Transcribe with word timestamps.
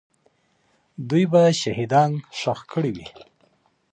دوی 1.09 1.25
به 1.31 1.41
شهیدان 1.61 2.11
ښخ 2.39 2.59
کړي 2.73 2.91
وي. 2.95 3.07